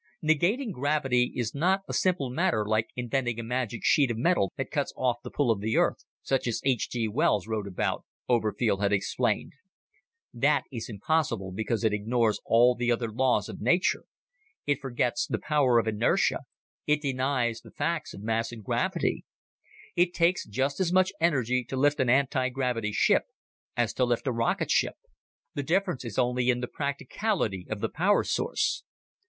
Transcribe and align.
"Negating 0.23 0.71
gravity 0.71 1.31
is 1.35 1.53
not 1.53 1.83
a 1.87 1.93
simple 1.93 2.31
matter 2.31 2.65
like 2.65 2.89
inventing 2.95 3.39
a 3.39 3.43
magic 3.43 3.81
sheet 3.83 4.09
of 4.09 4.17
metal 4.17 4.51
that 4.57 4.71
cuts 4.71 4.91
off 4.97 5.17
the 5.23 5.29
pull 5.29 5.51
of 5.51 5.61
the 5.61 5.77
Earth, 5.77 6.05
such 6.23 6.47
as 6.47 6.59
H. 6.65 6.89
G. 6.89 7.07
Wells 7.07 7.47
wrote 7.47 7.67
about," 7.67 8.03
Oberfield 8.27 8.81
had 8.81 8.91
explained. 8.91 9.53
"That 10.33 10.63
is 10.71 10.89
impossible 10.89 11.51
because 11.51 11.83
it 11.83 11.93
ignores 11.93 12.39
all 12.47 12.73
the 12.73 12.91
other 12.91 13.11
laws 13.11 13.47
of 13.47 13.61
nature; 13.61 14.05
it 14.65 14.81
forgets 14.81 15.27
the 15.27 15.37
power 15.37 15.77
of 15.77 15.87
inertia, 15.87 16.39
it 16.87 17.03
denies 17.03 17.61
the 17.61 17.69
facts 17.69 18.11
of 18.15 18.23
mass 18.23 18.51
and 18.51 18.65
density. 18.65 19.23
It 19.95 20.15
takes 20.15 20.47
just 20.47 20.79
as 20.79 20.91
much 20.91 21.13
energy 21.21 21.63
to 21.65 21.77
lift 21.77 21.99
an 21.99 22.09
anti 22.09 22.49
gravity 22.49 22.91
ship 22.91 23.25
as 23.77 23.93
to 23.93 24.05
lift 24.05 24.25
a 24.25 24.31
rocketship. 24.31 24.95
The 25.53 25.61
difference 25.61 26.03
is 26.03 26.17
only 26.17 26.49
in 26.49 26.59
the 26.59 26.67
practicality 26.67 27.67
of 27.69 27.81
the 27.81 27.89
power 27.89 28.23
source. 28.23 28.83